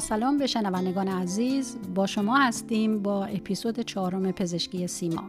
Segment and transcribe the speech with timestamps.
[0.00, 5.22] سلام به شنوندگان عزیز با شما هستیم با اپیزود چهارم پزشکی سیما.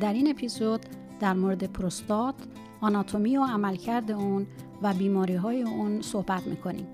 [0.00, 0.80] در این اپیزود
[1.20, 2.34] در مورد پروستات
[2.80, 4.46] آناتومی و عملکرد اون
[4.82, 6.86] و بیماری های اون صحبت می‌کنیم.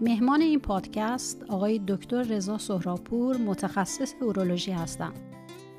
[0.00, 5.20] مهمان این پادکست آقای دکتر رضا سهراپور متخصص اورولوژی هستند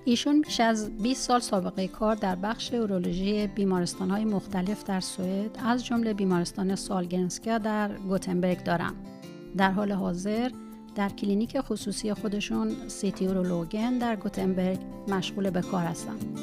[0.06, 5.60] ایشون بیش از 20 سال سابقه کار در بخش اورولوژی بیمارستان های مختلف در سوئد
[5.66, 8.94] از جمله بیمارستان سالگنسکا در گوتنبرگ دارن.
[9.58, 10.52] در حال حاضر
[10.98, 16.40] در کلینیک خصوصی خودشون Cityurologen در گوتنبرگ مشغول به کار هستند.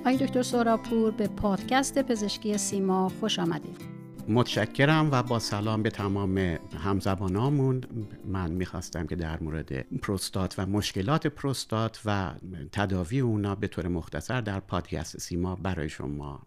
[0.00, 3.91] آقای دکتر سوراپور به پادکست پزشکی سیما خوش آمدید
[4.28, 6.38] متشکرم و با سلام به تمام
[6.84, 7.80] همزبانامون.
[8.24, 12.34] من می‌خواستم که در مورد پروستات و مشکلات پروستات و
[12.72, 16.46] تداوی اونا به طور مختصر در پادکست سیما برای شما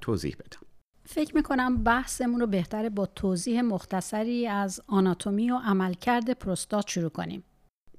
[0.00, 0.60] توضیح بدم.
[1.04, 7.44] فکر می‌کنم بحثمون رو بهتره با توضیح مختصری از آناتومی و عملکرد پروستات شروع کنیم.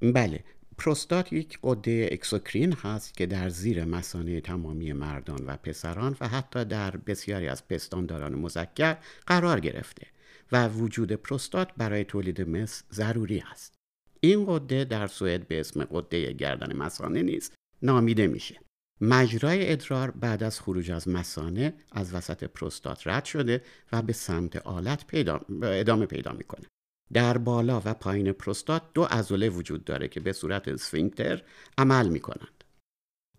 [0.02, 0.44] بله.
[0.82, 6.66] پروستات یک قده اکسوکرین هست که در زیر مسانه تمامی مردان و پسران و حتی
[6.66, 10.08] در بسیاری از پستانداران مذکر قرار گرفته
[10.52, 13.74] و وجود پروستات برای تولید مس ضروری است.
[14.20, 18.59] این قده در سوئد به اسم قده گردن مسانه نیست نامیده میشه.
[19.02, 24.56] مجرای ادرار بعد از خروج از مسانه از وسط پروستات رد شده و به سمت
[24.56, 26.68] آلت پیدا، ادامه پیدا می‌کنه.
[27.14, 31.41] در بالا و پایین پروستات دو عضله وجود داره که به صورت اسفینکتر
[31.78, 32.63] عمل می کنند.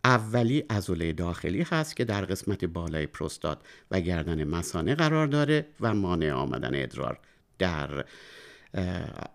[0.04, 3.58] اولی عضله داخلی هست که در قسمت بالای پروستات
[3.90, 7.18] و گردن مسانه قرار داره و مانع آمدن ادرار
[7.58, 8.04] در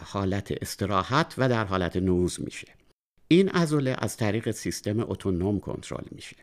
[0.03, 2.67] حالت استراحت و در حالت نوز میشه.
[3.27, 6.35] این عضله از طریق سیستم اتونوم کنترل میشه.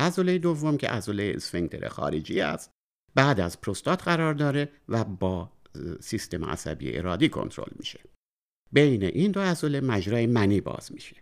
[0.00, 2.70] عضله دوم که عضله اسفینکتر خارجی است
[3.14, 5.50] بعد از پروستات قرار داره و با
[6.00, 8.00] سیستم عصبی ارادی کنترل میشه.
[8.72, 11.16] بین این دو عضله مجرای منی باز میشه.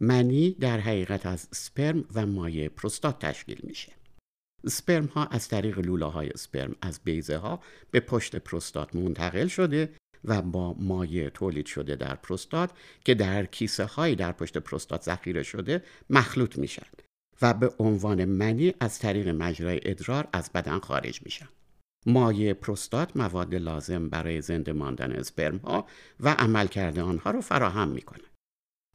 [0.00, 3.92] منی در حقیقت از سپرم و مایع پروستات تشکیل میشه.
[4.68, 7.60] سپرم ها از طریق لوله های سپرم از بیزه ها
[7.90, 9.92] به پشت پروستات منتقل شده
[10.24, 12.70] و با مایع تولید شده در پروستات
[13.04, 16.86] که در کیسه هایی در پشت پروستات ذخیره شده مخلوط میشن
[17.42, 21.48] و به عنوان منی از طریق مجرای ادرار از بدن خارج میشن.
[22.06, 25.86] مایع پروستات مواد لازم برای زنده ماندن اسپرم ها
[26.20, 28.24] و عملکرد آنها رو فراهم می‌کنه.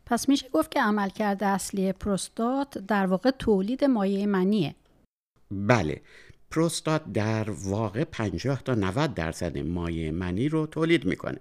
[0.05, 4.75] پس میشه گفت که عملکرد اصلی پروستات در واقع تولید مایع منیه.
[5.51, 6.01] بله.
[6.51, 11.39] پروستات در واقع 50 تا 90 درصد مایع منی رو تولید می‌کنه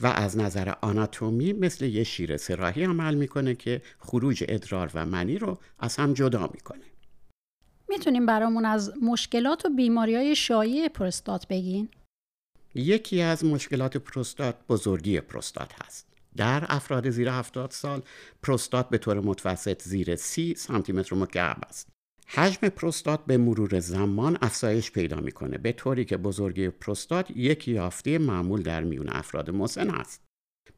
[0.00, 5.38] و از نظر آناتومی مثل یه شیر سراحی عمل می‌کنه که خروج ادرار و منی
[5.38, 6.84] رو از هم جدا می‌کنه.
[7.88, 11.88] می‌تونیم برامون از مشکلات و بیماری های شایع پروستات بگین؟
[12.74, 16.06] یکی از مشکلات پروستات بزرگی پروستات هست.
[16.36, 18.02] در افراد زیر 70 سال
[18.42, 21.88] پروستات به طور متوسط زیر 30 سانتی متر مکعب است.
[22.26, 28.18] حجم پروستات به مرور زمان افزایش پیدا می‌کنه به طوری که بزرگی پروستات یک یافته
[28.18, 30.24] معمول در میون افراد مسن است.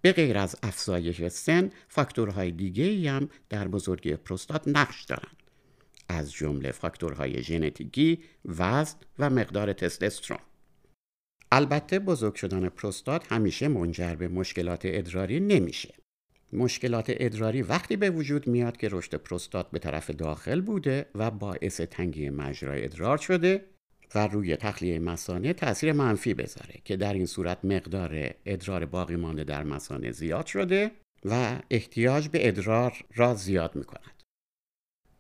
[0.03, 5.40] به غیر از افزایش سن، فاکتورهای دیگه هم در بزرگی پروستات نقش دارند.
[6.11, 10.41] از جمله فاکتورهای ژنتیکی، وزن و مقدار تستوسترون.
[11.53, 15.95] البته بزرگ شدن پروستات همیشه منجر به مشکلات ادراری نمیشه.
[16.53, 21.81] مشکلات ادراری وقتی به وجود میاد که رشد پروستات به طرف داخل بوده و باعث
[21.81, 23.65] تنگی مجرای ادرار شده
[24.15, 29.45] و روی تخلیه مسانه تاثیر منفی بذاره که در این صورت مقدار ادرار باقی مانده
[29.45, 30.91] در مسانه زیاد شده
[31.25, 34.20] و احتیاج به ادرار را زیاد می‌کند.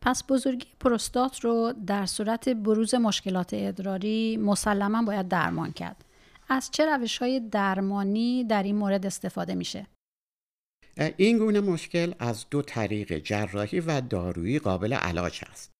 [0.02, 6.04] پس بزرگی پروستات رو در صورت بروز مشکلات ادراری مسلما باید درمان کرد.
[6.48, 9.86] از چه روش های درمانی در این مورد استفاده میشه؟
[11.16, 15.70] این گونه مشکل از دو طریق جراحی و دارویی قابل علاج است.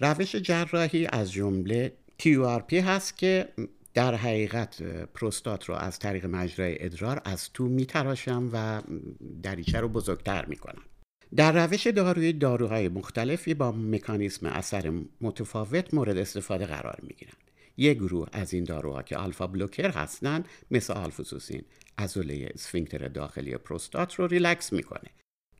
[0.00, 3.48] روش جراحی از جمله TURP هست که
[3.94, 8.82] در حقیقت پروستات رو از طریق مجرای ادرار از تو میتراشم و
[9.42, 10.82] دریچه رو بزرگتر می‌کنم.
[11.36, 17.36] در روش دارویی داروهای مختلفی با مکانیسم اثر متفاوت مورد استفاده قرار می گیرند.
[17.76, 21.62] یک گروه از این داروها که alpha blocker هستند مثل آلفوزوسین
[21.98, 25.10] عضله اسفینکتر داخلی پروستات رو ریلکس می‌کنه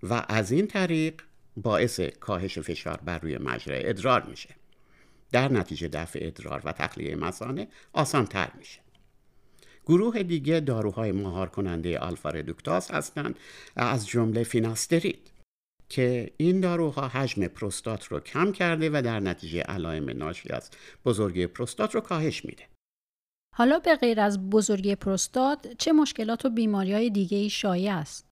[0.03, 1.23] و از این طریق
[1.57, 4.55] باعث کاهش فشار بر روی مجرای ادرار میشه.
[5.33, 8.81] در نتیجه دفع ادرار و تخلیه مثانه آسان تر میشه.
[9.87, 13.37] گروه دیگه داروهای مهار کننده آلفا ردوکتاز هستند
[13.77, 15.31] از جمله فیناسترید.
[15.91, 20.71] که این داروها حجم پروستات رو کم کرده و در نتیجه علائم ناشی از
[21.05, 22.65] بزرگی پروستات رو کاهش میده.
[23.57, 28.27] حالا به غیر از بزرگی پروستات چه مشکلات و بیماری های دیگه ای شایع است؟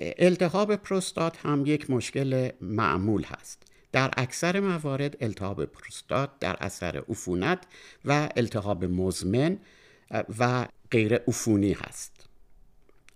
[0.00, 3.62] التهاب پروستات هم یک مشکل معمول هست.
[3.92, 7.66] در اکثر موارد التهاب پروستات در اثر عفونت
[8.04, 9.58] و التهاب مزمن
[10.38, 12.29] و غیر عفونی هست.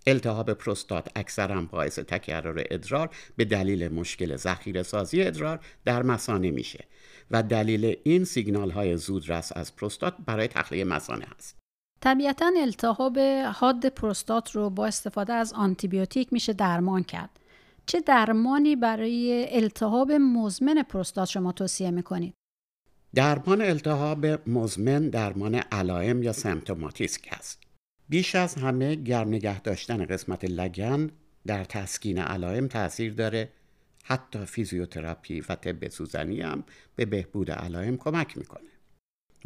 [0.07, 6.85] التهاب پروستات اکثرا باعث تکرار ادرار به دلیل مشکل ذخیره سازی ادرار در مثانه میشه
[7.31, 11.57] و دلیل این سیگنال های زودرس از پروستات برای تخلیه مثانه هست.
[12.01, 13.19] طبیعتا التهاب
[13.53, 17.29] حاد پروستات رو با استفاده از آنتیبیوتیک میشه درمان کرد.
[17.85, 22.33] چه درمانی برای التهاب مزمن پروستات شما توصیه می‌کنید؟
[23.15, 27.64] درمان التهاب مزمن درمان علائم یا سمتوماتیسک است.
[28.09, 31.09] بیش از همه گرم نگه داشتن قسمت لگن
[31.47, 33.49] در تسکین علائم تاثیر داره.
[34.03, 36.63] حتی فیزیوتراپی و طب سوزنی هم
[36.95, 38.69] به بهبود علائم کمک می‌کنه.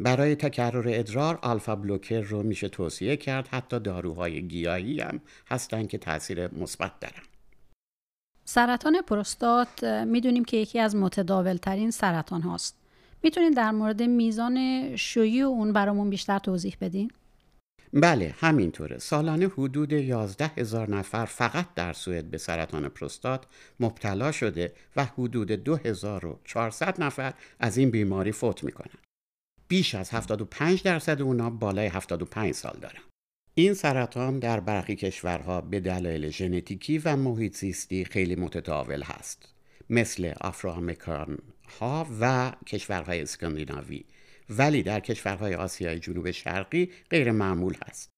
[0.00, 5.20] برای تکرر ادرار آلفا بلوکر رو میشه توصیه کرد حتی داروهای گیاهی هم
[5.50, 7.22] هستن که تاثیر مثبت دارن.
[8.44, 12.76] سرطان پروستات می‌دونیم که یکی از متداول ترین سرطان هاست.
[13.22, 14.56] می‌تونید در مورد میزان
[14.96, 17.10] شیوع اون برامون بیشتر توضیح بدین؟
[17.92, 18.98] بله همینطوره.
[18.98, 23.44] سالانه حدود 11 هزار نفر فقط در سوئد به سرطان پروستات
[23.80, 28.98] مبتلا شده و حدود 2400 نفر از این بیماری فوت می‌کنن
[29.68, 33.00] بیش از 75 درصد اونا بالای 75 سال دارن.
[33.54, 39.48] این سرطان در برخی کشورها به دلایل ژنتیکی و محیط زیستی خیلی متداول هست.
[39.90, 41.38] مثل افروامریکان
[41.80, 44.04] ها و کشورهای اسکاندیناوی.
[44.50, 48.10] ولی در کشورهای آسیای جنوب شرقی غیر معمول هست.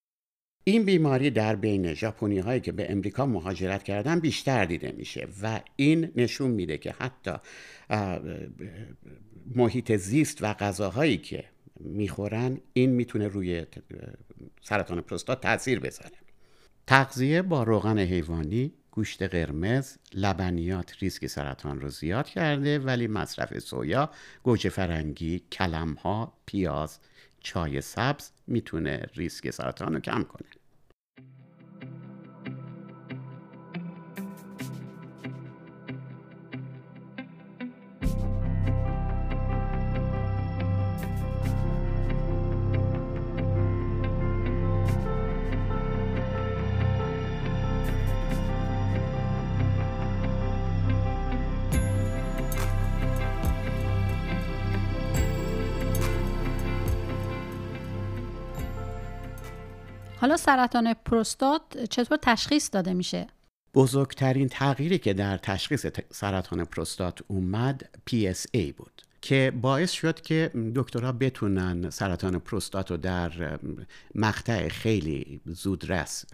[0.64, 5.60] این بیماری در بین ژاپنی هایی که به امریکا مهاجرت کردن بیشتر دیده میشه و
[5.76, 7.32] این نشون میده که حتی
[9.54, 11.44] محیط زیست و غذاهایی که
[11.80, 13.66] می‌خورن این می‌تونه روی
[14.62, 16.16] سرطان پروستات تاثیر بذاره
[16.86, 24.10] تغذیه با روغن حیوانی گوشت قرمز لبنیات ریسک سرطان رو زیاد کرده ولی مصرف سویا
[24.42, 26.98] گوجه فرنگی کلمها پیاز
[27.40, 30.61] چای سبز می‌تونه ریسک سرطان رو کم کنه.
[60.22, 63.26] حالا سرطان پروستات چطور تشخیص داده میشه؟
[63.74, 71.12] بزرگترین تغییری که در تشخیص سرطان پروستات اومد PSA بود که باعث شد که دکترها
[71.12, 73.58] بتونن سرطان پروستات رو در
[74.14, 76.24] مقطع خیلی زودرس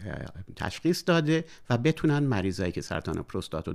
[0.56, 3.74] تشخیص داده و بتونن مریضایی که سرطان پروستات رو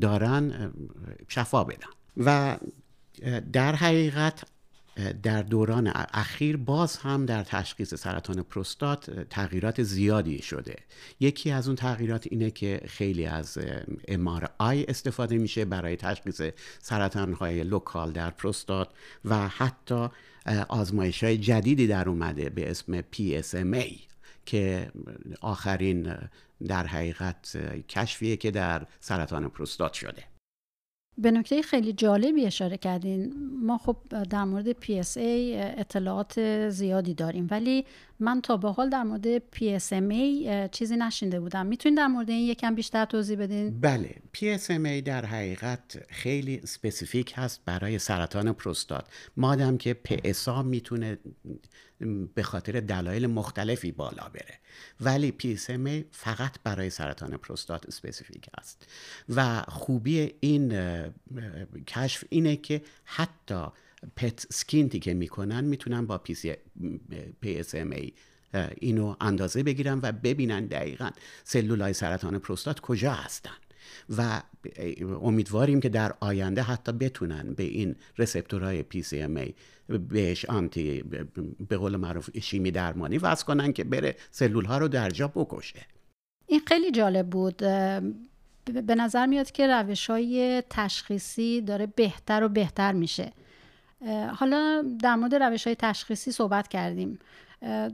[0.00, 0.72] دارن
[1.28, 2.58] شفا بدن و
[3.52, 4.44] در حقیقت
[5.22, 10.76] در دوران اخیر باز هم در تشخیص سرطان پروستات تغییرات زیادی شده.
[11.20, 13.58] یکی از اون تغییرات اینه که خیلی از
[14.08, 16.40] MRI استفاده میشه برای تشخیص
[16.82, 18.88] سرطان های لوکال در پروستات
[19.24, 20.08] و حتی
[20.68, 23.92] آزمایش های جدیدی در اومده به اسم PSMA
[24.46, 24.90] که
[25.40, 26.14] آخرین
[26.68, 27.56] در حقیقت
[27.88, 30.33] کشفیه که در سرطان پروستات شده.
[31.18, 33.32] به نکته خیلی جالبی اشاره کردین.
[33.62, 33.96] ما خب
[34.30, 35.18] در مورد PSA
[35.78, 37.84] اطلاعات زیادی داریم ولی
[38.20, 41.66] من تا به حال در مورد PSMA چیزی نشنیده بودم.
[41.66, 44.14] می‌تونید در مورد این یکم بیشتر توضیح بدین؟ بله.
[44.36, 49.04] PSMA در حقیقت خیلی specific هست برای سرطان پروستات.
[49.36, 51.18] مادام که PSA می‌تونه
[52.34, 54.58] به خاطر دلایل مختلفی بالا بره.
[55.00, 58.86] ولی PSMA فقط برای سرطان پروستات specific است.
[59.28, 60.74] و خوبی این
[61.86, 63.66] کشف اینه که حتی
[64.16, 66.20] پت سکینتی که می‌کنن می‌تونن با
[67.44, 68.10] PSMA
[68.78, 71.10] اینو اندازه بگیرن و ببینن دقیقا
[71.44, 73.50] سلولای سرطان پروستات کجا هستن.
[74.18, 74.42] و
[75.22, 79.52] امیدواریم که در آینده حتی بتونن به این رسپتورهای PCMA
[79.88, 81.04] بهش آنتی
[81.68, 85.86] به قول معروف شیمی درمانی وضع کنن که بره سلول ها رو در جا بکشه.
[86.46, 87.56] این خیلی جالب بود.
[88.86, 93.32] به نظر میاد که روش های تشخیصی داره بهتر و بهتر میشه.
[94.34, 97.18] حالا در مورد روش های تشخیصی صحبت کردیم.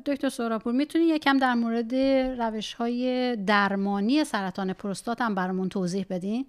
[0.07, 1.95] دکتر سوراپور می‌تونی یکم در مورد
[2.41, 6.47] روش های درمانی سرطان پروستات هم برامون توضیح بدین؟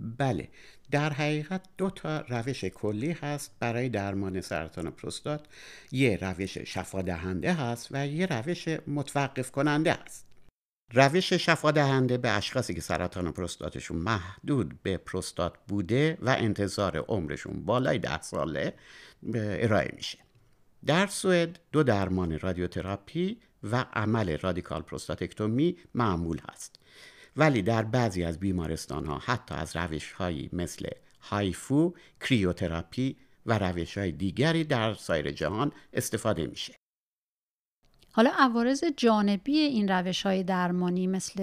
[0.00, 0.48] بله
[0.90, 5.46] در حقیقت دو تا روش کلی هست برای درمان سرطان پروستات.
[5.92, 10.26] یه روش شفا دهنده هست و یه روش متوقف کننده هست.
[10.92, 17.64] روش شفا دهنده به اشخاصی که سرطان پروستاتشون محدود به پروستات بوده و انتظار عمرشون
[17.64, 18.74] بالای ده ساله
[19.34, 20.18] ارائه میشه.
[20.86, 26.77] در سوئد دو درمان رادیوتراپی و عمل رادیکال پروستاتکتومی معمول هست.
[27.38, 30.88] ولی در بعضی از بیمارستان ها حتی از روش هایی مثل
[31.20, 33.16] هایفو، کریوتراپی
[33.46, 36.74] و روش های دیگری در سایر جهان استفاده میشه.
[38.12, 41.42] حالا عوارض جانبی این روش های درمانی مثل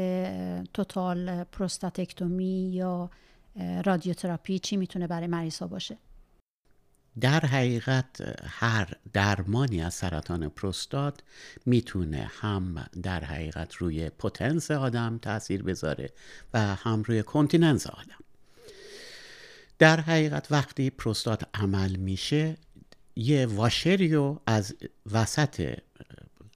[0.73, 3.09] توتال پروستاتکتومی یا
[3.85, 5.97] رادیوتراپی چی می‌تونه برای مریض باشه؟
[7.19, 11.19] در حقیقت هر درمانی از سرطان پروستات
[11.65, 16.09] می‌تونه هم در حقیقت روی پوتنس آدم تاثیر بذاره
[16.53, 18.19] و هم روی کنتیننس آدم.
[19.79, 22.57] در حقیقت وقتی پروستات عمل میشه
[23.15, 24.75] یه واشریو از
[25.11, 25.77] وسط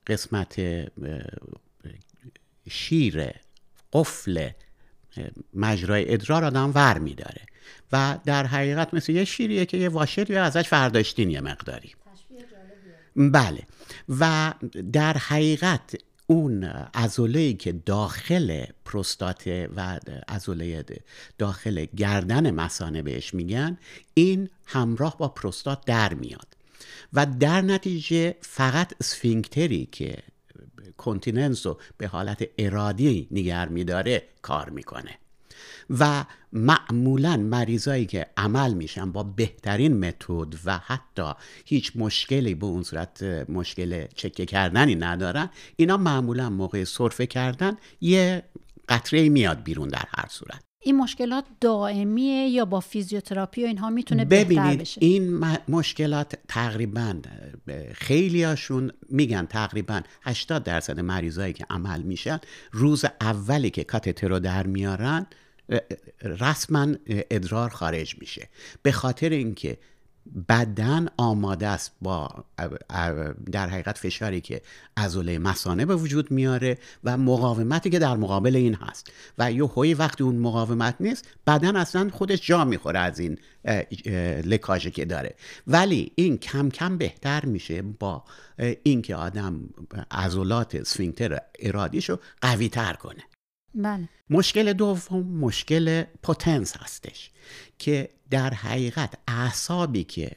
[0.07, 0.61] قسمت
[2.69, 3.31] شیر
[3.93, 4.49] قفل
[5.53, 7.41] مجرای ادرار آدم ور میداره.
[7.91, 11.91] و در حقیقت مثل یه شیریه که یه واشری ازش فرداشتین یه مقداری.
[13.15, 13.63] بله.
[14.09, 14.53] و
[14.93, 15.95] در حقیقت
[16.27, 20.85] اون ازوله که داخل پروستات و ازوله
[21.37, 23.77] داخل گردن مسانه بهش میگن
[24.13, 26.47] این همراه با پروستات در میاد.
[27.13, 30.17] و در نتیجه فقط سفینکتری که
[30.99, 35.17] کنتیننس رو به حالت ارادی نگر میداره کار می‌کنه.
[35.89, 41.33] و معمولا مریضایی که عمل میشن با بهترین متد و حتی
[41.65, 48.43] هیچ مشکلی به اون صورت مشکل چکه کردنی ندارن اینا معمولا موقع صرفه کردن یه
[48.89, 50.68] قطره میاد بیرون در هر صورت.
[50.81, 57.15] این مشکلات دائمیه یا با فیزیوتراپی و اینها می‌تونه بهتر بشه؟ این مشکلات تقریبا
[57.93, 62.39] خیلیاشون میگن تقریبا 80 درصد مریضایی که عمل میشن
[62.71, 65.25] روز اولی که کاتتر رو در میارن
[66.21, 68.49] رسما ادرار خارج میشه.
[68.81, 69.77] به خاطر اینکه
[70.49, 72.29] بدن آماده است با
[73.51, 74.61] در حقیقت فشاری که
[74.97, 79.11] عضله مسانه به وجود میاره و مقاومتی که در مقابل این هست.
[79.37, 83.37] و یه وقتی اون مقاومت نیست بدن اصلا خودش جا می‌خوره از این
[84.45, 85.35] لکاژی که داره.
[85.67, 88.23] ولی این کم کم بهتر میشه با
[88.83, 89.59] اینکه آدم
[90.11, 93.23] عضلات سفینکتر ارادیشو قوی تر کنه.
[93.75, 94.09] بله.
[94.29, 97.31] مشکل دوم مشکل پوتنس هستش
[97.79, 100.31] که در حقیقت اعصابی که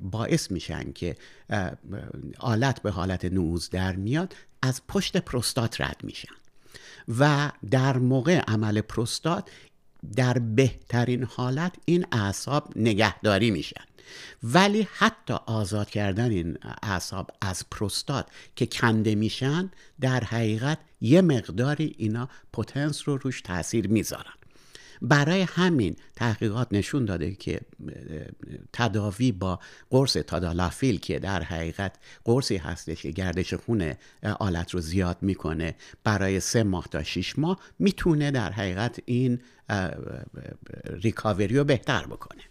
[0.00, 1.16] باعث میشن که
[2.38, 6.34] آلت به حالت نوز در میاد از پشت پروستات رد میشن
[7.18, 9.50] و در موقع عمل پروستات
[10.16, 13.84] در بهترین حالت این اعصاب نگهداری میشن
[14.42, 19.70] ولی حتی آزاد کردن این اعصاب از پروستات که کنده میشن
[20.00, 24.34] در حقیقت یه مقداری اینا پوتنس رو روش تاثیر می‌ذارن.
[25.02, 27.60] برای همین تحقیقات نشون داده که
[28.72, 33.94] تداوی با قرص تادالافیل که در حقیقت قرصی هستش که گردش خون
[34.38, 39.40] آلت رو زیاد می‌کنه برای سه ماه تا شیش ماه می‌تونه در حقیقت این
[40.84, 42.42] ریکاوری رو بهتر بکنه.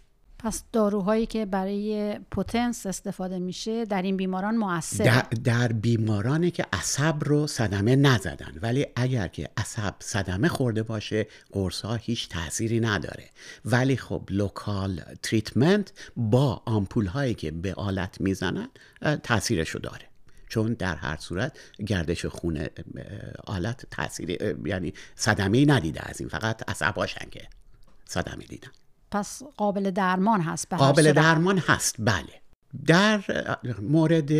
[0.44, 6.66] پس داروهایی که برای پوتنس استفاده میشه در این بیماران موثر در, در بیمارانی که
[6.72, 12.80] عصب رو صدمه نزدن ولی اگر که عصب صدمه خورده باشه قرص ها هیچ تاثیری
[12.80, 13.30] نداره.
[13.64, 18.68] ولی خب local treatment با آمپول هایی که به آلت می‌زنن
[19.22, 20.08] تاثیرشو داره.
[20.48, 22.66] چون در هر صورت گردش خون
[23.46, 27.48] آلت تاثیری یعنی صدمه ندیده از این فقط عصباشن که
[28.04, 28.68] صدمه دیدن.
[29.14, 32.40] پس قابل درمان هست به قابل درمان هست بله.
[32.86, 33.20] در
[33.80, 34.32] مورد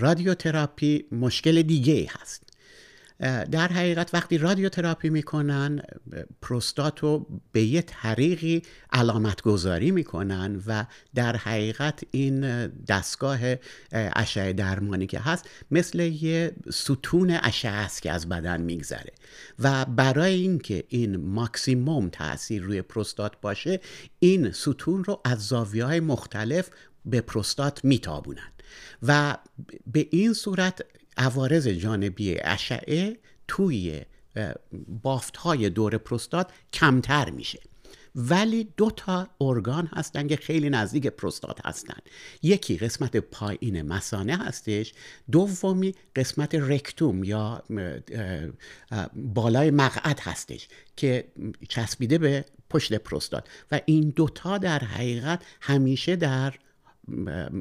[0.00, 2.51] رادیوتراپی مشکل دیگه هست.
[3.50, 5.82] در حقیقت وقتی رادیوتراپی می‌کنن
[6.42, 8.62] پروستات رو به یه طریقی
[8.92, 13.38] علامت گذاری می‌کنن و در حقیقت این دستگاه
[13.92, 19.12] اشعه درمانی که هست مثل یه ستون اشعه است که از بدن میگذره.
[19.58, 23.80] و برای اینکه این ماکسیموم تاثیر روی پروستات باشه
[24.18, 26.70] این ستون رو از زاویه های مختلف
[27.04, 28.52] به پروستات میتابونن.
[29.02, 29.36] و
[29.92, 30.80] به این صورت
[31.16, 33.16] عوارض جانبی اشعه
[33.48, 34.02] توی
[35.02, 37.60] بافت های دور پروستات کمتر میشه.
[38.14, 41.96] ولی دو تا ارگان هستن که خیلی نزدیک پروستات هستن.
[42.42, 44.92] یکی قسمت پایین مسانه هستش
[45.30, 47.62] دومی قسمت رکتوم یا
[49.14, 51.24] بالای مقعد هستش که
[51.68, 53.48] چسبیده به پشت پروستات.
[53.70, 56.54] و این دوتا در حقیقت همیشه در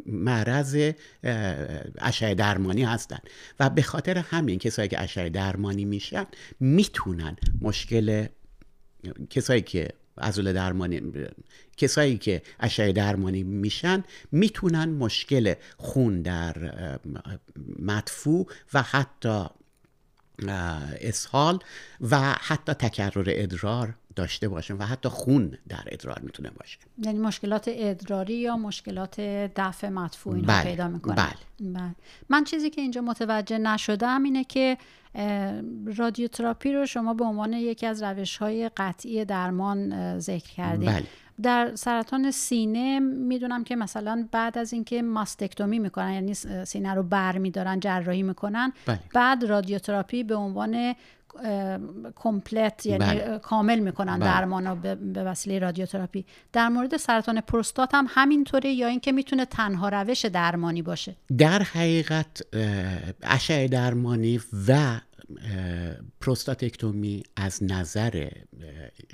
[0.05, 0.91] معرض
[1.97, 3.19] اشعه درمانی هستن.
[3.59, 6.25] و به خاطر همین کسایی که اشعه درمانی میشن
[6.59, 8.25] می‌تونن مشکل
[9.29, 11.01] کسایی که عضل درمانی
[11.77, 16.99] کسایی که اشعه درمانی میشن می‌تونن مشکل خون در
[17.79, 19.45] مدفوع و حتی
[20.49, 21.59] اسهال
[22.11, 27.65] و حتی تکرر ادرار داشته باشن و حتی خون در ادرار می‌تونه باشه یعنی مشکلات
[27.67, 29.21] ادراری یا مشکلات
[29.55, 30.63] دفع مدفوع اینا بله.
[30.63, 31.73] پیدا می‌کنه بله.
[31.73, 31.95] بله.
[32.29, 34.77] من چیزی که اینجا متوجه نشدم اینه که
[35.97, 41.03] رادیوتراپی رو شما به عنوان یکی از روش های قطعی درمان ذکر کردید بله.
[41.43, 46.33] در سرطان سینه می‌دونم که مثلا بعد از اینکه ماستکتومی می‌کنن یعنی
[46.65, 48.99] سینه رو بر میدارن جراحی می‌کنن بله.
[49.13, 50.95] بعد رادیوتراپی به عنوان
[52.15, 53.39] کمپلت یعنی بله.
[53.39, 54.25] کامل می‌کنن بله.
[54.25, 59.89] درمان رو به وسیله رادیوتراپی در مورد سرطان پروستات هم همینطوره یا اینکه می‌تونه تنها
[59.89, 62.41] روش درمانی باشه در حقیقت
[63.21, 64.99] اشعه درمانی و
[66.21, 68.29] پروستاتکتومی از نظر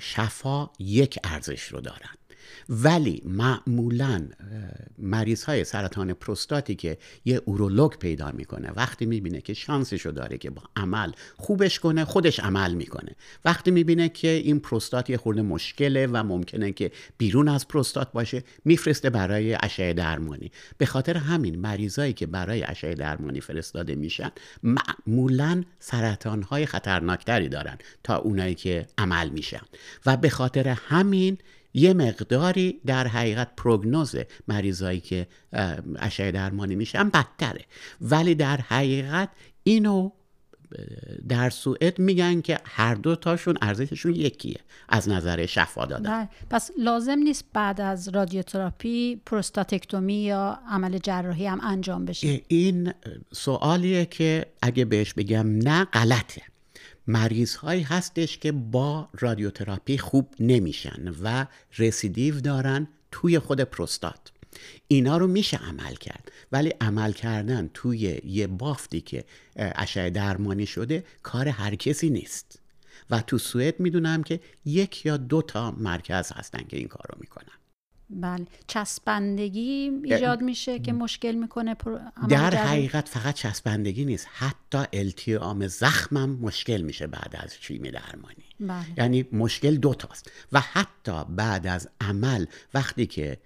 [0.00, 2.17] شفا یک ارزش رو دارن
[2.68, 4.28] ولی معمولا
[4.98, 10.38] مریض های سرطان پروستاتی که یه اورولوگ پیدا می‌کنه وقتی می‌بینه که شانسش رو داره
[10.38, 13.16] که با عمل خوبش کنه خودش عمل می‌کنه.
[13.44, 18.44] وقتی می‌بینه که این پروستات یه خورده مشکله و ممکنه که بیرون از پروستات باشه
[18.64, 20.50] میفرسته برای اشعه درمانی.
[20.78, 24.30] به خاطر همین مریضایی که برای اشعه درمانی فرستاده میشن
[24.62, 29.62] معمولا سرطان های خطرناکتری دارن تا اونایی که عمل میشن.
[30.06, 31.38] و به خاطر همین
[31.74, 34.14] یه مقداری در حقیقت پروگنوز
[34.48, 35.26] مریضایی که
[35.98, 37.64] اشعه درمانی میشن بدتره.
[38.00, 39.28] ولی در حقیقت
[39.62, 40.10] اینو
[41.28, 46.10] در سوئد میگن که هر دو تاشون ارزششون یکیه از نظر شفا دادن.
[46.10, 46.28] بله.
[46.50, 52.92] پس لازم نیست بعد از رادیوتراپی پروستاتکتومی یا عمل جراحی هم انجام بشه؟ این
[53.32, 56.42] سوالیه که اگه بهش بگم نه غلطه.
[57.08, 61.46] مریض هایی هستش که با رادیوتراپی خوب نمیشن و
[61.78, 64.32] رسیدیو دارن توی خود پروستات.
[64.88, 69.24] اینا رو میشه عمل کرد ولی عمل کردن توی یه بافتی که
[69.56, 72.60] اشعه درمانی شده کار هر کسی نیست.
[73.10, 77.18] و تو سوئد می‌دونم که یک یا دو تا مرکز هستن که این کار رو
[77.20, 77.57] می‌کنن.
[78.10, 78.46] بله.
[78.66, 81.76] چسبندگی ایجاد میشه که مشکل می‌کنه
[82.28, 84.26] در حقیقت فقط چسبندگی نیست.
[84.32, 88.44] حتی التیام زخمم مشکل میشه بعد از شیمی درمانی.
[88.60, 88.84] بله.
[88.96, 93.38] یعنی مشکل دوتاست و حتی بعد از عمل وقتی که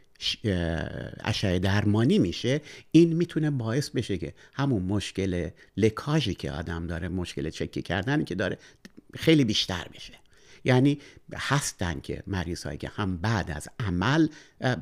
[1.24, 7.50] اشعه درمانی میشه این می‌تونه باعث بشه که همون مشکل لکاژی که آدم داره مشکل
[7.50, 8.58] چکی کردن که داره
[9.14, 10.21] خیلی بیشتر بشه.
[10.64, 10.98] یعنی
[11.34, 14.28] هستن که مریض هایی که هم بعد از عمل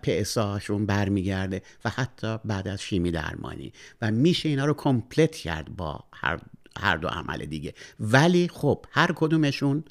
[0.02, 3.72] پساشون برمیگرده و حتی بعد از شیمی درمانی.
[4.02, 6.40] و میشه اینا رو کمپلت کرد با هر,
[6.76, 7.74] هر دو عمل دیگه.
[8.00, 9.84] ولی خب هر کدومشون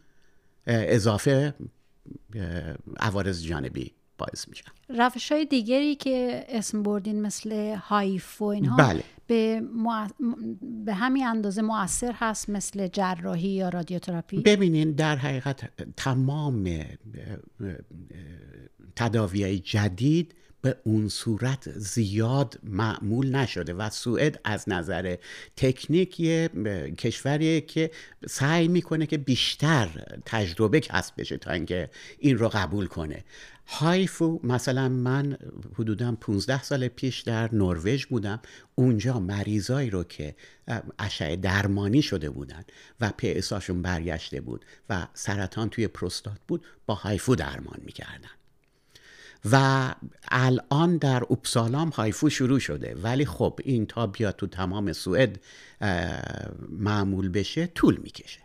[0.67, 1.54] اضافه
[2.99, 4.71] عوارض جانبی باعث میشن.
[4.89, 9.04] روش های دیگری که اسم بردین مثل هایف و اینها بله.
[9.29, 9.61] به,
[10.85, 16.85] به همین اندازه مؤثر هست مثل جراحی یا رادیوتراپی؟ ببینین در حقیقت تمام
[18.95, 25.15] تداوی جدید به اون صورت زیاد معمول نشده و سوئد از نظر
[25.55, 26.49] تکنیک یه
[26.97, 27.91] کشوریه که
[28.27, 29.87] سعی می‌کنه که بیشتر
[30.25, 31.89] تجربه کسب بشه تا اینکه
[32.19, 33.23] این رو قبول کنه.
[33.71, 35.38] هایفو مثلا من
[35.75, 38.39] حدودا 15 سال پیش در نروژ بودم
[38.75, 40.36] اونجا مریضایی رو که
[40.99, 42.63] اشعه درمانی شده بودن
[43.01, 48.29] و پیساشون برگشته بود و سرطان توی پروستات بود با هایفو درمان می‌کردن.
[49.51, 49.95] و
[50.32, 52.95] الان در اوپسالام هایفو شروع شده.
[53.03, 55.39] ولی خب این تا بیاد تو تمام سوئد
[56.69, 58.39] معمول بشه طول می‌کشه.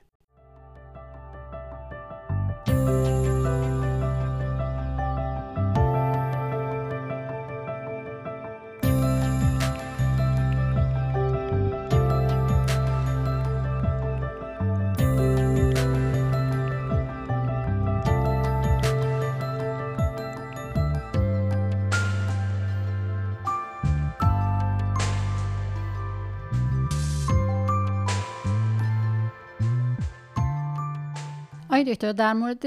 [31.95, 32.63] دکتر در مورد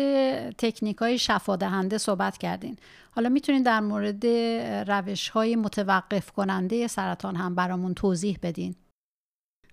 [0.52, 2.78] تکنیک های شفا دهنده صحبت کردین.
[3.12, 4.26] حالا می‌تونید در مورد
[4.90, 8.76] روش های متوقف کننده سرطان هم برامون توضیح بدین.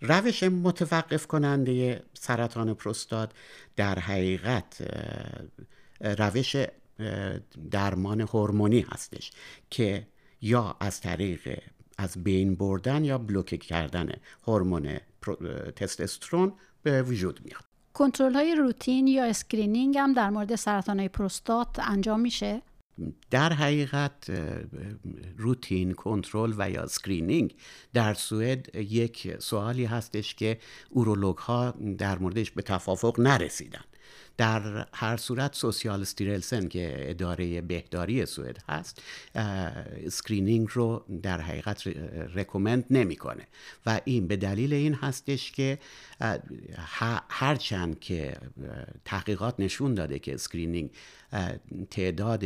[0.00, 3.30] روش متوقف کننده سرطان پروستات
[3.76, 4.82] در حقیقت
[6.00, 6.56] روش
[7.70, 9.32] درمان هورمونی هستش
[9.70, 10.06] که
[10.40, 11.58] یا از طریق
[11.98, 14.12] از بین بردن یا بلوک کردن
[14.46, 14.98] هورمون
[15.76, 17.73] تستوسترون به وجود میاد.
[17.94, 22.62] کنترل های روتین یا screening هم در مورد سرطان های پروستات انجام میشه؟
[23.30, 24.30] در حقیقت
[25.36, 27.54] rutinkontroll و یا screening
[27.94, 30.58] در سوئد یک سوالی هستش که
[30.90, 33.84] اورولوگ ها در موردش به توافق نرسیدن.
[34.36, 39.02] در هر صورت Socialstyrelsen که اداره بهداری سوئد هست
[40.08, 41.86] screening رو در حقیقت
[42.34, 43.46] recommend نمی‌کنه.
[43.86, 45.78] و این به دلیل این هستش که
[47.28, 48.36] هرچند که
[49.04, 50.90] تحقیقات نشون داده که screening
[51.90, 52.44] تعداد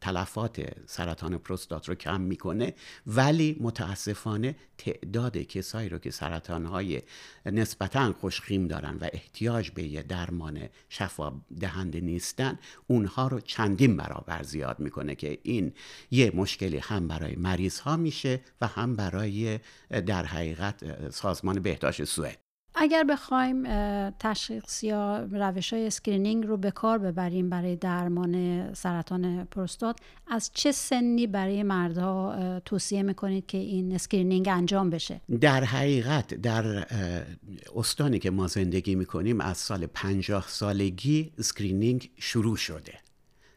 [0.00, 2.74] تلفات سرطان پروستات رو کم می‌کنه
[3.06, 7.02] ولی متاسفانه تعداد کسایی رو که سرطان های
[7.46, 14.42] نسبتا خوشخیم دارن و احتیاج به یه درمان شفا دهنده نیستن اونها رو چندین برابر
[14.42, 15.72] زیاد می‌کنه که این
[16.10, 19.58] یه مشکلی هم برای مریض ها میشه و هم برای
[19.90, 22.49] در حقیقت سازمان بهداشت سوئد.
[22.82, 23.64] اگر بخوایم
[24.10, 30.72] تشخیص یا روش های screening رو به کار ببریم برای درمان سرطان پروستات از چه
[30.72, 36.86] سنی برای مردها توصیه می‌کنید که این screening انجام بشه؟ در حقیقت در
[37.76, 43.09] استانی که ما زندگی می‌کنیم از سال پنجاه سالگی screening شروع شده.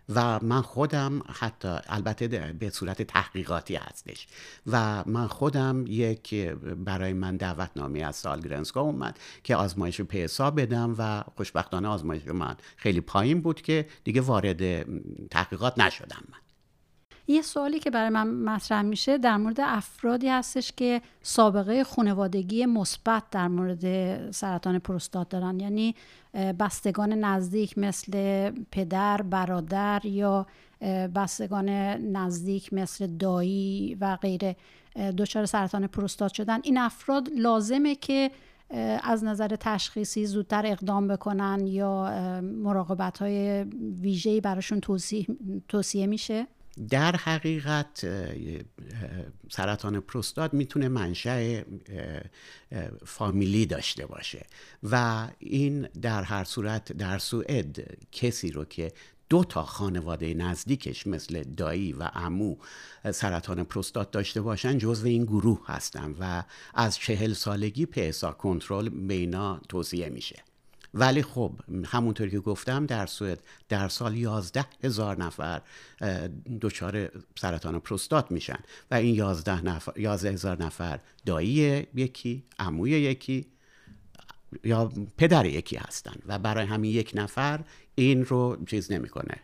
[0.09, 2.27] و من خودم حتی البته
[2.59, 4.27] به صورت تحقیقاتی هستش.
[4.67, 6.33] و من خودم یک
[6.85, 13.01] برای من دعوتنامه از سالگرنسگا اومد که آزمایش پیسا بدم و خوشبختانه آزمایش من خیلی
[13.01, 14.85] پایین بود که دیگه وارد
[15.29, 16.42] تحقیقات نشدم من.
[17.27, 23.23] یه سوالی که برای من مطرح میشه در مورد افرادی هستش که سابقه خانوادگی مثبت
[23.31, 25.59] در مورد سرطان پروستات دارن.
[25.59, 25.95] یعنی
[26.33, 30.47] بستگان نزدیک مثل پدر، برادر یا
[31.15, 34.55] بستگان نزدیک مثل دایی و غیره
[35.17, 36.59] دچار سرطان پروستات شدن.
[36.63, 38.31] این افراد لازمه که
[39.03, 42.09] از نظر تشخیصی زودتر اقدام بکنن یا
[42.41, 43.63] مراقبت های
[44.01, 44.79] ویژه‌ای براشون
[45.67, 46.47] توصیه میشه؟
[46.89, 48.05] در حقیقت
[49.49, 51.61] سرطان پروستات می‌تونه منشأ
[53.05, 54.45] فامیلی داشته باشه
[54.83, 58.91] و این در هر صورت در سوئد کسی رو که
[59.29, 62.55] دو تا خانواده نزدیکش مثل دایی و امو
[63.11, 69.61] سرطان پروستات داشته باشن جزو این گروه هستن و از چهل سالگی پسا کنترل بینا
[69.69, 70.43] توصیه میشه.
[70.93, 75.61] ولی خب همونطور که گفتم در سوئد در سال 11 هزار نفر
[76.61, 78.59] دچار سرطان پروستات میشن
[78.91, 83.45] و این 11 نفر 11 هزار نفر دایی یکی عموی یکی
[84.63, 87.63] یا پدر یکی هستن و برای همین یک نفر
[87.95, 89.37] این رو چیز نمی‌کنه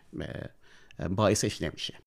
[1.10, 1.98] باعثش نمیشه.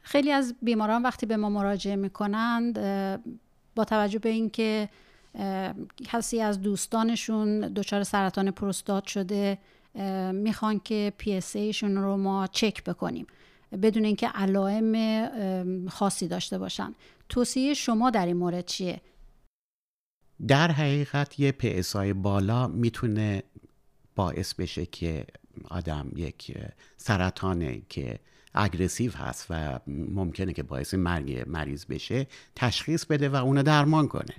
[0.00, 2.78] خیلی از بیماران وقتی به ما مراجعه می‌کنند
[3.74, 4.88] با توجه به اینکه
[6.04, 9.58] کسی از دوستانشون دچار سرطان پروستات شده
[10.32, 13.26] می‌خوان که PSA شون رو ما چک بکنیم
[13.82, 16.94] بدون اینکه علائم خاصی داشته باشن.
[17.28, 19.00] توصیه شما در این مورد چیه؟
[20.48, 23.42] در حقیقت یه PSA بالا می‌تونه
[24.14, 25.26] باعث بشه که
[25.68, 26.58] آدم یک
[26.96, 28.18] سرطانه که
[28.56, 34.34] aggressive هست و ممکنه که باعث مرگ مریض بشه تشخیص بده و اونو درمان کنه.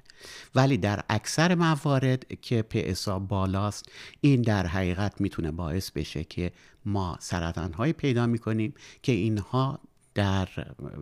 [0.55, 6.51] ولی در اکثر موارد که PSA بالاست این در حقیقت می‌تونه باعث بشه که
[6.85, 9.79] ما سرطان های پیدا می‌کنیم که اینها
[10.17, 10.49] در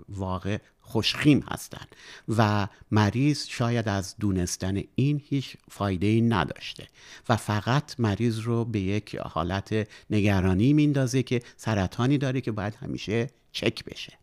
[0.09, 1.95] واقع خوشخیم هستند
[2.37, 6.87] و مریض شاید از دونستن این هیچ فایده ای نداشته
[7.29, 13.29] و فقط مریض رو به یک حالت نگرانی میندازه که سرطانی داره که باید همیشه
[13.51, 14.13] چک بشه.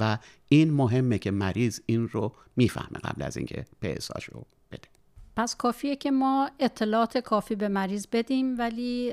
[0.00, 4.88] و این مهمه که مریض این رو می‌فهمه قبل از اینکه پساش رو بده.
[5.36, 9.12] پس کافیه که ما اطلاعات کافی به مریض بدیم ولی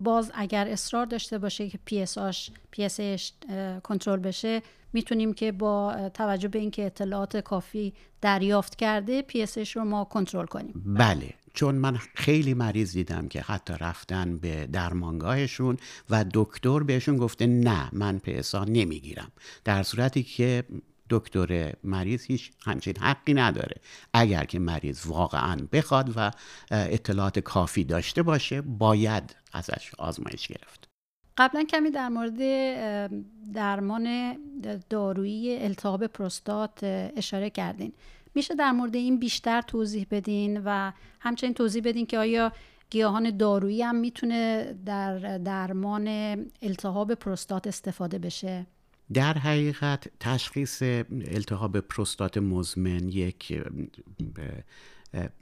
[0.00, 2.88] باز اگر اصرار داشته باشه که PSA
[3.82, 10.04] کنترل بشه می‌تونیم که با توجه به اینکه اطلاعات کافی دریافت کرده PSA رو ما
[10.04, 10.82] کنترل کنیم.
[10.86, 11.34] بله.
[11.54, 15.76] چون من خیلی مریض دیدم که حتی رفتن به درمانگاهشون
[16.10, 19.32] و دکتر بهشون گفته نه من PSA نمی‌گیرم.
[19.64, 20.64] در صورتی که
[21.10, 23.80] دکتر مریض هیچ همچین حقی نداره.
[24.14, 26.30] اگر که مریض واقعا بخواد و
[26.70, 30.88] اطلاعات کافی داشته باشه باید ازش آزمایش گرفت.
[31.36, 32.38] قبلا کمی در مورد
[33.54, 34.36] درمان
[34.90, 36.78] دارویی التهاب پروستات
[37.16, 37.92] اشاره کردین.
[38.34, 42.52] میشه در مورد این بیشتر توضیح بدین و همچنین توضیح بدین که آیا
[42.90, 46.08] گیاهان دارویی هم می‌تونه در درمان
[46.62, 48.66] التهاب پروستات استفاده بشه؟
[49.12, 53.62] در حقیقت تشخیص التهاب پروستات مزمن یک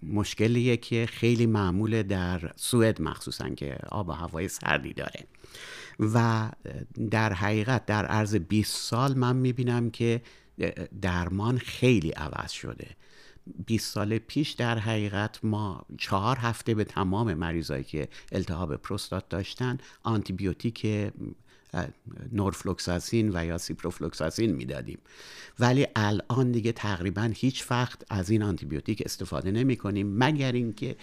[0.03, 5.27] مشکلیه که خیلی معموله در سوئد مخصوصا که آب و هوای سردی داره.
[6.01, 6.51] و
[7.11, 10.23] در حقیقت در عرض 20 سال من می‌بینم که
[11.03, 12.87] درمان خیلی عوض شده.
[13.67, 19.79] 20 سال پیش در حقیقت ما چهار هفته به تمام مریضایی که التهاب پروستات داشتن
[20.03, 20.87] آنتیبیوتیک
[22.33, 24.99] نورفلوکساسین و یا سیپروفلوکساسین می‌دادیم.
[25.59, 30.97] ولی الان دیگه تقریبا هیچ وقت از این آنتیبیوتیک استفاده نمی کنیم مگر اینکه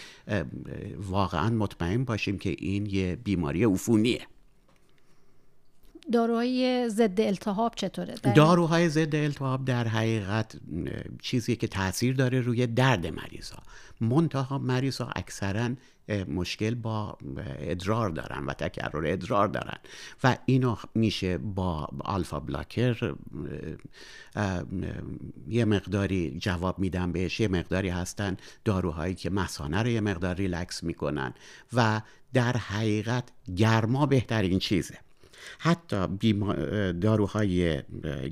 [0.97, 4.27] واقعا مطمئن باشیم که این یه بیماری عفونیه.
[6.11, 10.55] داروهای ضد التهاب چطوره؟ داروهای ضد التهاب در حقیقت
[11.21, 13.63] چیزی که تاثیر داره روی درد مریض ها
[14.01, 15.69] منتها مریض ها اکثرا
[16.11, 17.17] مشکل با
[17.59, 19.77] ادرار دارن و تکرر ادرار دارن.
[20.23, 23.15] و اینو میشه با آلفا بلاکر
[25.47, 30.83] یه مقداری جواب میدن بهش یه مقداری هستن داروهایی که مسانه رو یه مقدار ریلکس
[30.83, 31.33] می‌کنن.
[31.73, 32.01] و
[32.33, 33.23] در حقیقت
[33.55, 34.97] گرما بهترین چیزه.
[35.59, 36.07] حتی
[37.01, 37.81] داروهای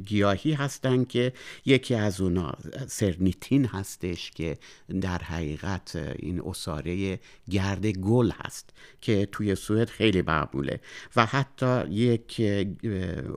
[0.05, 1.33] گیاهی هستند که
[1.65, 2.53] یکی از اونا
[2.87, 4.57] سرنیتین هستش که
[5.01, 7.19] در حقیقت این اصاره
[7.49, 8.69] گرد گل هست
[9.01, 10.79] که توی سوئد خیلی معموله.
[11.15, 12.41] و حتی یک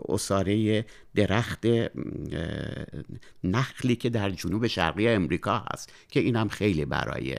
[0.09, 1.67] اصاره درخت
[3.45, 7.37] نخلی که در جنوب شرقی امریکا هست که اینم خیلی برای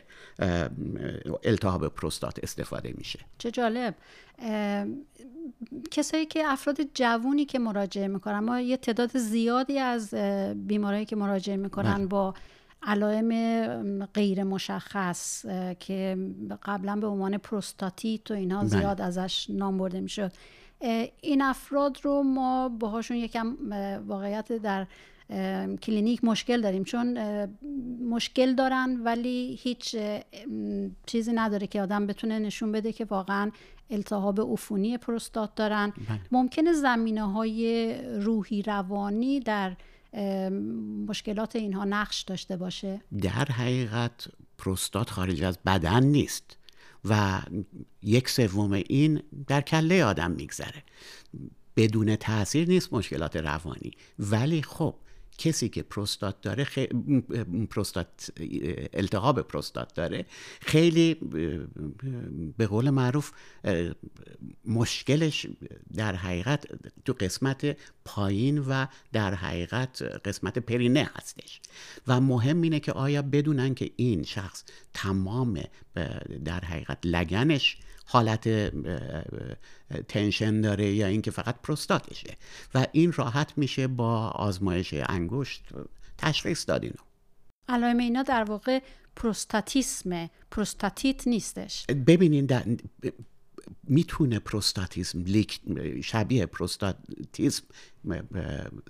[1.44, 3.96] التهاب پروستات استفاده میشه چه جالب
[5.92, 10.14] کسایی که افراد جوونی که مراجعه می‌کنن ما یه تعداد زیادی از
[10.68, 12.06] بیمارایی که مراجعه می‌کنن بله.
[12.06, 12.34] با
[12.84, 15.46] علائم غیر مشخص
[15.80, 16.18] که
[16.64, 18.70] قبلا به عنوان پروستاتیت و اینها بله.
[18.70, 20.32] زیاد ازش نام برده می‌شد
[21.22, 23.58] این افراد رو ما باهاشون یکم
[24.08, 24.88] واقعیت در
[25.82, 26.84] کلینیک مشکل داریم.
[26.84, 27.18] چون
[28.10, 29.96] مشکل دارن ولی هیچ
[31.06, 33.52] چیزی نداره که آدم بتونه نشون بده که واقعا
[33.90, 35.94] التهاب عفونی پروستات دارن.
[36.10, 36.20] بله.
[36.32, 39.76] ممکنه زمینه های روحی روانی در
[41.08, 43.02] مشکلات اینها نقش داشته باشه.
[43.22, 46.58] در حقیقت پروستات خارج از بدن نیست.
[47.06, 47.42] و
[48.02, 50.84] یک سوم این در کله آدم میگذره.
[51.76, 53.92] بدون تاثیر نیست مشکلات روانی.
[54.20, 54.96] ولی خب
[55.38, 56.88] کسی که پروستات داره خی...
[57.70, 58.32] پروستات
[58.94, 60.26] التهاب پروستات داره
[60.62, 61.14] خیلی
[62.58, 63.32] به قول معروف
[64.66, 65.48] مشکلش
[65.96, 66.66] در حقیقت
[67.06, 71.62] تو قسمت پایین و در حقیقت قسمت پرینه هستش.
[72.08, 75.64] و مهم اینه که آیا بدونن که این شخص تمام
[76.46, 78.74] در حقیقت لگنش حالت
[80.08, 82.38] تنشن داره یا اینکه فقط پروستاتشه.
[82.76, 85.64] و این راحت میشه با آزمایش انگشت
[86.18, 86.96] تشخیص دادینو
[87.70, 88.80] علائم اینا در واقع
[89.16, 91.86] پروستاتیسم پروستاتیت نیستش.
[92.08, 92.48] ببینین
[93.84, 95.24] می‌تونه پروستاتیسم
[96.04, 97.64] شبیه پروستاتیسم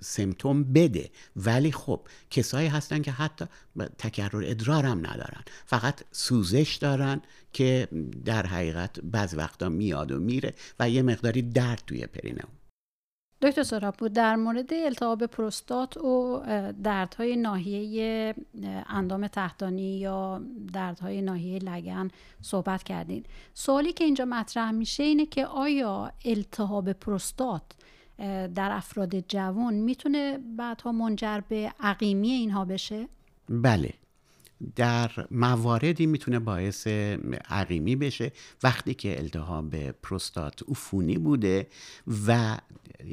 [0.02, 1.10] سمتوم بده.
[1.36, 3.44] ولی خب کسایی هستن که حتی
[3.98, 5.42] تکرر ادرار هم ندارن.
[5.66, 7.88] فقط سوزش دارن که
[8.24, 12.42] در حقیقت بعض وقتا میاد و میره و یه مقداری درد توی پرینه.
[13.44, 16.42] دکتر سراپور در مورد التهاب پروستات و
[16.82, 18.34] دردهای ناحیه
[18.86, 22.08] اندام تحتانی یا دردهای ناحیه لگن
[22.42, 27.62] صحبت کردین سوالی که اینجا مطرح میشه اینه که آیا التهاب پروستات
[28.54, 33.08] در افراد جوان می‌تونه بعدها منجر به عقیمی اینها بشه؟
[33.48, 33.90] بله
[34.76, 36.86] در مواردی می‌تونه باعث
[37.48, 38.32] عقیمی بشه.
[38.62, 41.66] وقتی که التهاب پروستات عفونی بوده
[42.26, 42.58] و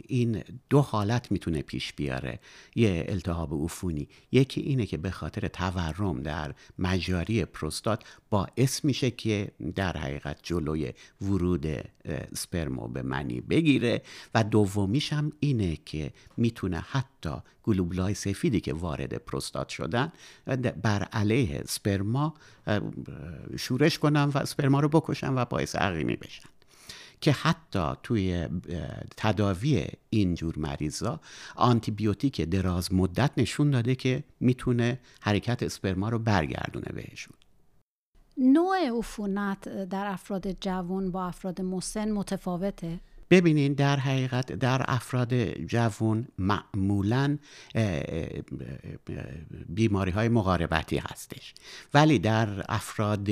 [0.07, 2.39] این دو حالت می‌تونه پیش بیاره.
[2.75, 9.51] یه التهاب عفونی یکی اینه که به خاطر تورم در مجاری پروستات باعث میشه که
[9.75, 11.65] در حقیقت جلوی ورود
[12.33, 14.01] سپرمو به منی بگیره.
[14.35, 20.11] و دومیش هم اینه که می‌تونه حتی گلوبولای سفیدی که وارد پروستات شدن
[20.83, 22.33] بر علیه سپرما
[23.57, 26.49] شورش کنن و سپرما رو بکشن و باعث عقیمی بشن.
[27.21, 28.47] که حتی توی
[29.17, 31.19] تداوی اینجور مریضا
[31.55, 37.33] آنتیبیوتیک دراز مدت نشون داده که می‌تونه حرکت اسپرما رو برگردونه بهشون.
[38.37, 42.99] نوع عفونت در افراد جوان با افراد مسن متفاوته؟
[43.31, 47.37] ببینین در حقیقت در افراد جوان معمولا
[49.69, 51.53] بیماری های مقاربتی هستش.
[51.93, 53.31] ولی در افراد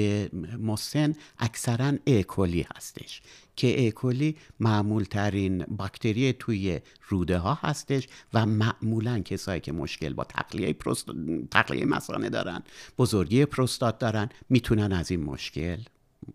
[0.59, 3.21] مسن اکثرا ایکولی هستش
[3.55, 10.23] که ایکولی معمول ترین باکتری توی روده ها هستش و معمولا کسایی که مشکل با
[10.23, 11.07] تقلیه, پروست...
[11.51, 12.63] تقلیه مسانه دارن
[12.97, 15.77] بزرگی پروستات دارن می‌تونن از این مشکل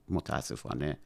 [0.08, 0.96] متاسفانه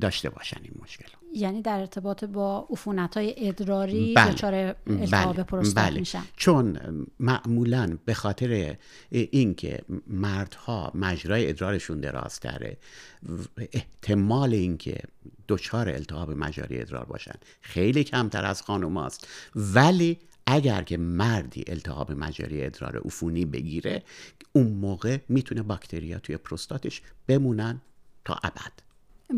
[0.00, 4.32] داشته باشن این مشکل یعنی در ارتباط با عفونت های ادراری بله.
[4.32, 4.54] دچار
[4.86, 5.44] التهاب بله.
[5.44, 6.00] پروستات بله.
[6.00, 6.78] میشن چون
[7.20, 8.76] معمولا به خاطر
[9.10, 12.76] اینکه مردها مجرای ادرارشون درازتره
[13.72, 14.98] احتمال اینکه
[15.48, 22.12] دچار التهاب مجاری ادرار باشن خیلی کمتر از خانم هاست ولی اگر که مردی التهاب
[22.12, 24.02] مجاری ادرار عفونی بگیره
[24.52, 27.80] اون موقع می‌تونه باکتریا توی پروستاتش بمونن
[28.24, 28.72] تا ابد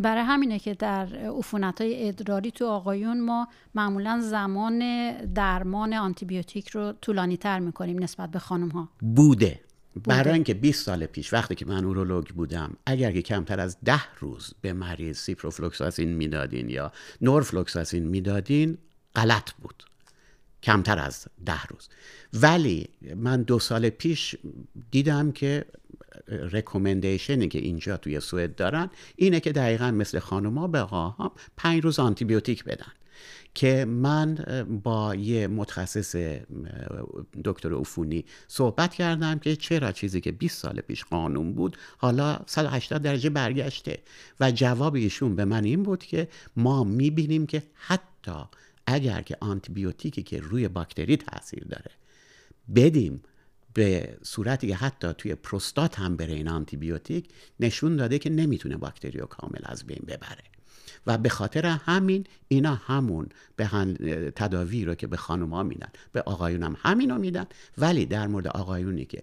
[0.03, 6.93] برای همینه که در عفونت های ادراری تو آقایون ما معمولا زمان درمان آنتیبیوتیک رو
[6.93, 9.61] طولانی تر می‌کنیم نسبت به خانم ها بوده.
[10.05, 14.01] برای اینکه 20 سال پیش وقتی که من اورولوگ بودم اگر که کمتر از ده
[14.19, 18.79] روز به مریض سیپروفلوکساسین می‌دادین یا نورفلوکساسین می‌دادین
[19.15, 19.85] غلط بود.
[20.63, 21.89] کمتر از ده روز.
[22.33, 24.37] ولی من دو سال پیش
[24.91, 25.65] دیدم که
[26.29, 31.85] recommendation ی که اینجا توی سوئد دارن اینه که دقیقا مثل خانوما به آقاها پنج
[31.85, 32.93] روز آنتیبیوتیک بدن.
[33.55, 34.35] که من
[34.85, 36.17] با یه متخصص
[37.45, 43.03] دکتر عفونی صحبت کردم که چرا چیزی که 20 سال پیش قانون بود حالا 180
[43.03, 43.99] درجه برگشته.
[44.41, 48.45] و جواب ایشون به من این بود که ما می‌بینیم که حتی
[48.87, 51.91] اگر که آنتیبیوتیکی که روی باکتری تاثیر داره
[52.75, 53.23] بدیم
[53.77, 57.29] به صورتی که حتی توی پروستات هم بره این آنتیبیوتیک
[57.61, 60.43] نشون داده که نمی‌تونه باکتری رو کامل از بین ببره.
[61.07, 63.67] و به خاطر همین اینا همون به
[64.37, 67.47] تداوی رو که به ها میدن به آقایون هم همین رو میدن.
[67.79, 69.23] ولی در مورد آقایونی که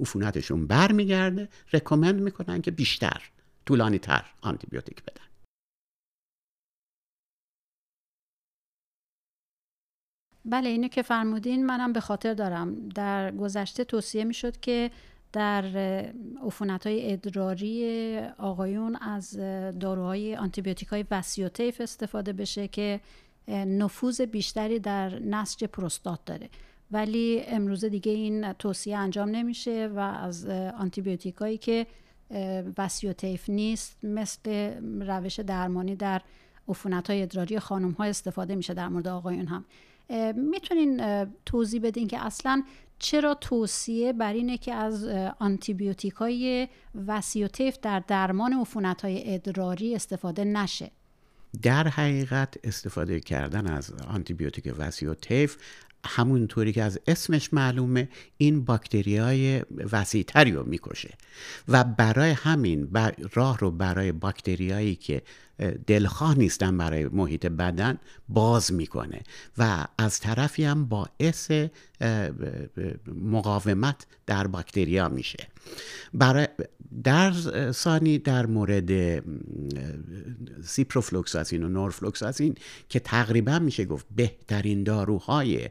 [0.00, 3.22] عفونتشون برمیگرده رکومند می‌کنن که بیشتر
[3.66, 5.31] طولانی تر آنتیبیوتیک بدن.
[10.44, 12.88] بله اینو که فرمودین منم به خاطر دارم.
[12.88, 14.90] در گذشته توصیه می شد که
[15.32, 15.64] در
[16.46, 19.36] عفونت های ادراری آقایون از
[19.80, 23.00] داروهای آنتیبیوتیک های وسیع‌الطیف استفاده بشه که
[23.48, 26.48] نفوذ بیشتری در نسج پروستات داره.
[26.90, 30.46] ولی امروزه دیگه این توصیه انجام نمیشه و از
[30.78, 31.86] آنتیبیوتیک هایی که
[32.78, 36.22] وسیع‌الطیف نیست مثل روش درمانی در
[36.68, 39.64] عفونت های ادراری خانم ها استفاده میشه در مورد آقایون هم.
[40.36, 42.62] می‌تونین توضیح بدین که اصلا
[42.98, 45.04] چرا توصیه بر اینه که از
[45.38, 46.68] آنتیبیوتیک های
[47.06, 50.90] وسیع‌الطیف در درمان عفونت های ادراری استفاده نشه.
[51.62, 55.56] در حقیقت استفاده کردن از آنتیبیوتیک وسیع‌الطیف
[56.04, 61.14] همونطوری که از اسمش معلومه این باکتری های وسیعتری رو می‌کشه.
[61.68, 62.88] و برای همین
[63.32, 65.22] راه رو برای باکتریایی که
[65.86, 67.98] دلخواه نیستن برای محیط بدن
[68.28, 69.22] باز می‌کنه.
[69.58, 71.50] و از طرفی هم باعث
[73.06, 75.46] مقاومت در باکتریا میشه.
[76.14, 76.48] برای
[77.04, 77.32] در
[77.72, 79.22] ثانی در مورد
[80.64, 82.54] سیپروفلوکساسین و نورفلوکساسین
[82.88, 85.68] که تقریبا میشه گفت بهترین داروهای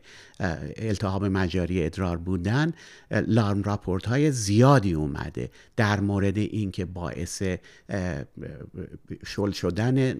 [0.78, 2.72] التهاب مجاری ادرار بودن
[3.12, 7.44] لارم راپورت های زیادی اومده در مورد اینکه باعث
[9.26, 10.16] شل شدن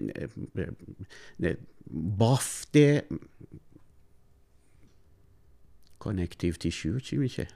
[2.18, 2.76] بافت
[6.02, 7.46] کنکتیو تیشیو چی میشه؟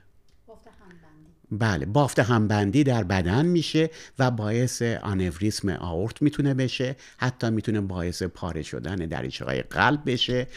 [1.51, 8.23] بله بافت همبندی در بدن میشه و باعث آنوریسم آورت می‌تونه بشه حتی می‌تونه باعث
[8.23, 10.47] پاره شدن دریچه های قلب بشه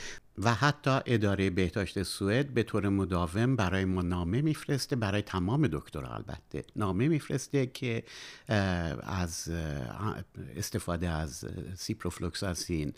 [0.42, 6.04] و حتی اداره بهداشت سوئد به طور مداوم برای ما نامه میفرسته برای تمام دکتر
[6.04, 6.64] البته.
[6.76, 8.02] نامه میفرسته که
[9.02, 9.50] از
[10.56, 11.44] استفاده از
[11.76, 12.92] سیپروفلوکساسین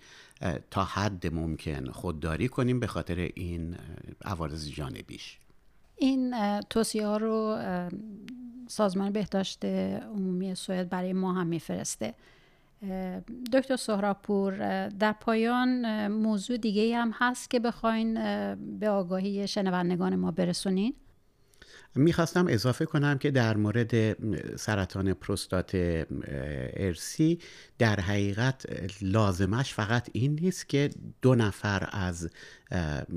[0.70, 3.76] تا حد ممکن خودداری کنیم به خاطر این
[4.24, 5.38] عوارض جانبیش.
[5.96, 7.58] این توصیه ها رو
[8.68, 12.14] سازمان بهداشت عمومی سوئد برای ما هم میفرسته.
[13.52, 18.14] دکتر سهراپور در پایان موضوع دیگه هم هست که بخواین
[18.78, 20.94] به آگاهی شنوندگان ما برسونین.
[21.94, 24.16] می‌خواستم اضافه کنم که در مورد
[24.56, 25.70] سرطان پروستات
[26.76, 27.38] ارسی
[27.78, 28.66] در حقیقت
[29.02, 30.90] لازمش فقط این نیست که
[31.22, 32.30] دو نفر از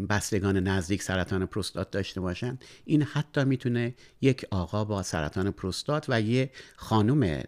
[0.09, 2.59] بستگان نزدیک سرطان پروستات داشته باشن.
[2.85, 7.43] این حتی می‌تونه یک آقا با سرطان پروستات و یه خانم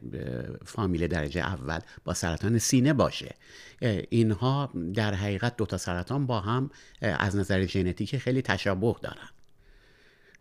[0.66, 3.36] فامیل درجه اول با سرطان سینه باشه.
[4.10, 6.70] اینها در حقیقت دوتا سرطان با هم
[7.02, 9.30] از نظر ژنتیک خیلی تشابه دارن.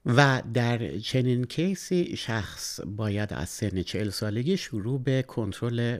[0.07, 5.99] و در چنین کیسی شخص باید از سن چهل سالگی شروع به کنترل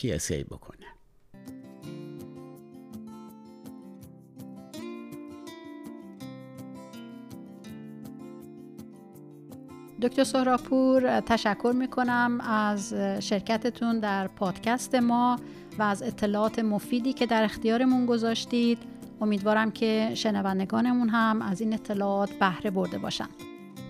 [0.00, 0.86] PSA بکنه؟
[10.02, 15.36] دکتر سهراپور تشکر می‌کنم از شرکتتون در پادکست ما
[15.78, 18.95] و از اطلاعات مفیدی که در اختیارمون گذاشتید.
[19.20, 23.28] امیدوارم که شنوندگانمون هم از این اطلاعات بهره برده باشن.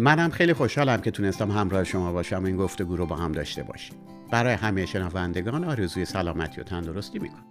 [0.00, 3.62] منم خیلی خوشحالم که تونستم همراه شما باشم و این گفتگو رو با هم داشته
[3.62, 3.96] باشیم.
[4.30, 7.44] برای همه شنوندگان آرزوی سلامتی و تندرستی می‌کنم.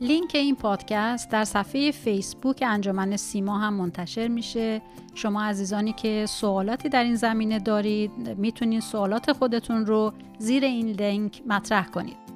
[0.00, 4.82] لینک این پادکست در صفحه فیسبوک انجمن سیما هم منتشر میشه.
[5.14, 11.42] شما عزیزانی که سوالاتی در این زمینه دارید می‌تونید سوالات خودتون رو زیر این لینک
[11.46, 12.29] مطرح کنید.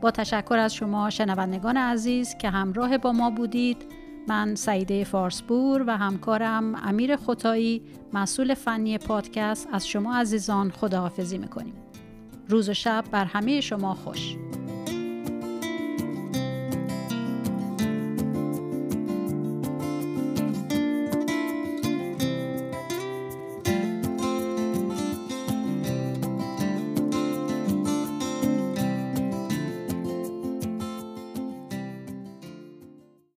[0.00, 3.76] با تشکر از شما شنوندگان عزیز که همراه با ما بودید.
[4.28, 7.82] من سعیده فارسپور و همکارم امیر خطایی
[8.12, 11.74] مسئول فنی پادکست از شما عزیزان خداحافظی می‌کنیم.
[12.48, 14.36] روز و شب بر همه شما خوش.